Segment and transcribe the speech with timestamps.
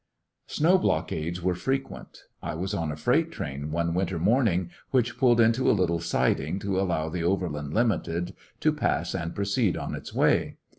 [0.47, 2.23] Snow blockades were frequent.
[2.41, 5.99] I was on TheOveriand a freight train, one winter morning, which pulled into a little
[5.99, 10.57] siding to allow the Over land Limited to pass and proceed on its way.